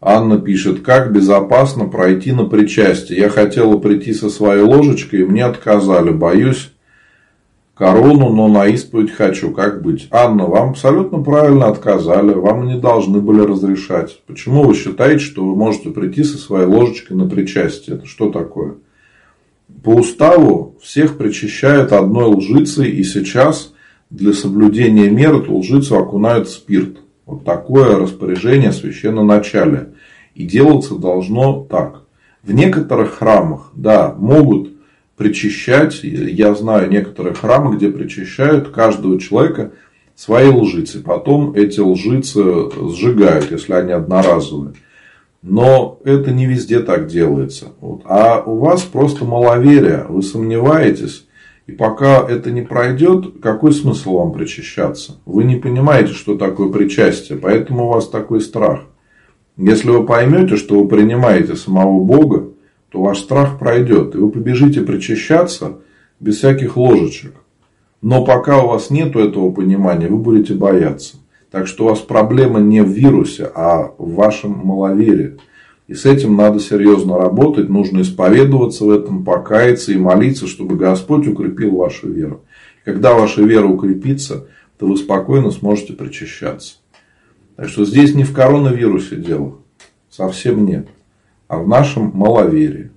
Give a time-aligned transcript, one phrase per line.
[0.00, 3.20] Анна пишет, как безопасно пройти на причастие.
[3.20, 6.10] Я хотела прийти со своей ложечкой, и мне отказали.
[6.10, 6.72] Боюсь
[7.74, 9.50] корону, но на исповедь хочу.
[9.52, 10.08] Как быть?
[10.10, 12.32] Анна, вам абсолютно правильно отказали.
[12.32, 14.22] Вам не должны были разрешать.
[14.26, 17.96] Почему вы считаете, что вы можете прийти со своей ложечкой на причастие?
[17.96, 18.76] Это что такое?
[19.82, 22.90] По уставу всех причащают одной лжицей.
[22.90, 23.74] И сейчас
[24.08, 27.00] для соблюдения мер эту лжицу окунают в спирт.
[27.30, 29.90] Вот такое распоряжение священноначалия.
[30.34, 32.02] И делаться должно так.
[32.42, 34.72] В некоторых храмах, да, могут
[35.16, 36.00] причащать.
[36.02, 39.70] Я знаю некоторые храмы, где причащают каждого человека
[40.16, 41.04] свои лжицы.
[41.04, 42.42] Потом эти лжицы
[42.90, 44.74] сжигают, если они одноразовые.
[45.42, 47.66] Но это не везде так делается.
[47.80, 48.02] Вот.
[48.06, 50.04] А у вас просто маловерие.
[50.08, 51.28] Вы сомневаетесь
[51.70, 55.20] и пока это не пройдет, какой смысл вам причащаться?
[55.24, 58.80] Вы не понимаете, что такое причастие, поэтому у вас такой страх.
[59.56, 62.48] Если вы поймете, что вы принимаете самого Бога,
[62.90, 65.78] то ваш страх пройдет, и вы побежите причащаться
[66.18, 67.34] без всяких ложечек.
[68.02, 71.18] Но пока у вас нет этого понимания, вы будете бояться.
[71.52, 75.38] Так что у вас проблема не в вирусе, а в вашем маловерии.
[75.90, 81.26] И с этим надо серьезно работать, нужно исповедоваться в этом, покаяться и молиться, чтобы Господь
[81.26, 82.44] укрепил вашу веру.
[82.84, 84.46] Когда ваша вера укрепится,
[84.78, 86.76] то вы спокойно сможете причащаться.
[87.56, 89.58] Так что здесь не в коронавирусе дело,
[90.08, 90.86] совсем нет,
[91.48, 92.92] а в нашем маловерии.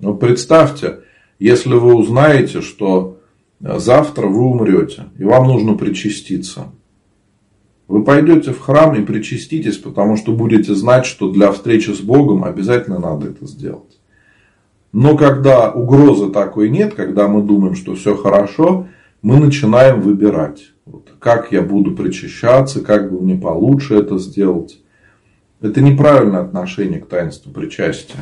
[0.00, 0.98] Но представьте,
[1.38, 3.20] если вы узнаете, что
[3.58, 6.66] завтра вы умрете, и вам нужно причаститься–
[7.90, 12.44] вы пойдете в храм и причаститесь, потому что будете знать, что для встречи с Богом
[12.44, 13.98] обязательно надо это сделать.
[14.92, 18.86] Но когда угрозы такой нет, когда мы думаем, что все хорошо,
[19.22, 20.70] мы начинаем выбирать.
[20.86, 24.80] Вот, как я буду причащаться, как бы мне получше это сделать.
[25.60, 28.20] Это неправильное отношение к таинству причастия.